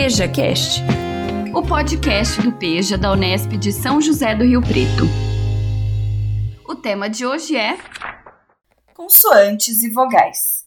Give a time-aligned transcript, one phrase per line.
[0.00, 0.80] PejaCast,
[1.52, 5.02] o podcast do Peja da Unesp de São José do Rio Preto.
[6.68, 7.76] O tema de hoje é
[8.94, 10.64] consoantes e vogais.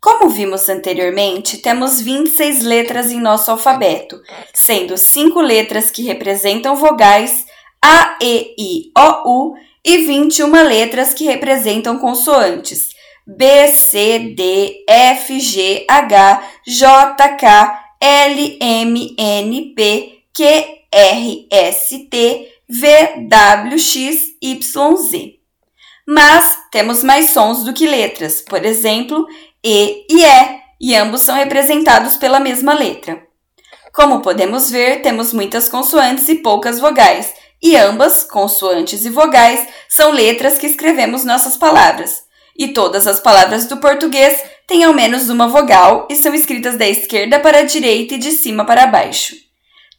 [0.00, 4.20] Como vimos anteriormente, temos 26 letras em nosso alfabeto,
[4.52, 7.46] sendo 5 letras que representam vogais
[7.80, 9.54] A, E, I, O, U
[9.84, 12.88] e 21 letras que representam consoantes
[13.24, 20.44] B, C, D, F, G, H, J, K, L, M, N, P, Q,
[20.90, 25.38] R, S, T, V, W, X, Y, Z.
[26.04, 29.24] Mas temos mais sons do que letras, por exemplo,
[29.62, 33.24] E e E, e ambos são representados pela mesma letra.
[33.94, 40.10] Como podemos ver, temos muitas consoantes e poucas vogais, e ambas, consoantes e vogais, são
[40.10, 42.24] letras que escrevemos nossas palavras.
[42.58, 46.88] E todas as palavras do português têm ao menos uma vogal e são escritas da
[46.88, 49.36] esquerda para a direita e de cima para baixo.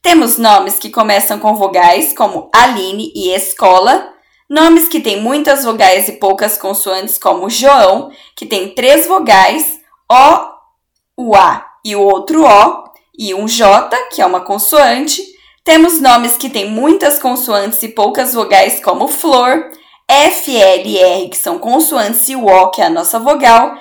[0.00, 4.08] Temos nomes que começam com vogais, como Aline e Escola,
[4.48, 9.78] nomes que têm muitas vogais e poucas consoantes, como João, que tem três vogais,
[10.10, 12.84] O, o A e o outro O,
[13.16, 15.22] e um J, que é uma consoante.
[15.62, 19.70] Temos nomes que têm muitas consoantes e poucas vogais, como Flor,
[20.08, 23.76] F, L e R, que são consoantes, e o O, que é a nossa vogal.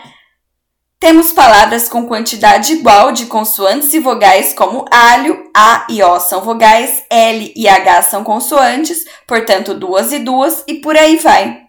[1.01, 6.41] Temos palavras com quantidade igual de consoantes e vogais, como alho, A e O são
[6.41, 11.61] vogais, L e H são consoantes, portanto, duas e duas, e por aí vai.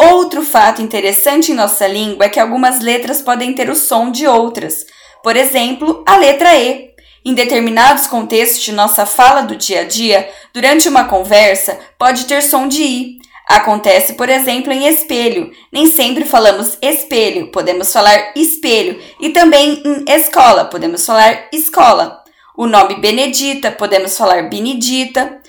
[0.00, 4.26] Outro fato interessante em nossa língua é que algumas letras podem ter o som de
[4.26, 4.86] outras.
[5.22, 6.88] Por exemplo, a letra E.
[7.22, 12.40] Em determinados contextos de nossa fala do dia a dia, durante uma conversa, pode ter
[12.40, 13.19] som de I.
[13.50, 15.50] Acontece, por exemplo, em espelho.
[15.72, 19.02] Nem sempre falamos espelho, podemos falar espelho.
[19.20, 22.22] E também em escola, podemos falar escola.
[22.56, 25.40] O nome Benedita, podemos falar Benedita.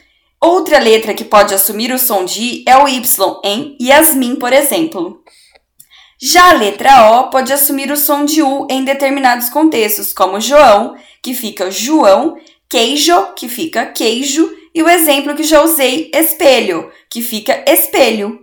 [0.42, 3.04] Outra letra que pode assumir o som de I é o Y
[3.44, 5.22] em Yasmin, por exemplo.
[6.20, 10.96] Já a letra O pode assumir o som de U em determinados contextos, como João,
[11.22, 12.36] que fica João,
[12.68, 18.40] queijo, que fica queijo, e o exemplo que já usei, espelho, que fica espelho,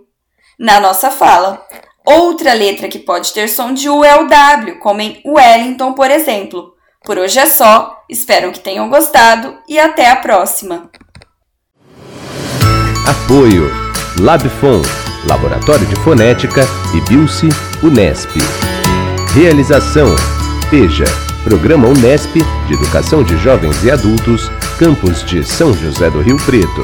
[0.58, 1.64] na nossa fala.
[2.04, 6.10] Outra letra que pode ter som de U é o W, como em Wellington, por
[6.10, 6.74] exemplo.
[7.04, 10.90] Por hoje é só, espero que tenham gostado e até a próxima.
[13.06, 13.70] Apoio
[14.20, 14.82] Labfon,
[15.26, 16.62] Laboratório de Fonética
[16.94, 17.48] e Bilce
[17.82, 18.30] Unesp.
[19.34, 20.08] Realização
[20.68, 21.04] PEJA,
[21.44, 22.34] Programa Unesp
[22.66, 26.82] de Educação de Jovens e Adultos, Campus de São José do Rio Preto.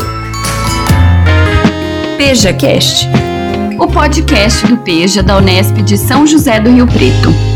[2.19, 3.07] PejaCast,
[3.79, 7.54] o podcast do Peja da Unesp de São José do Rio Preto.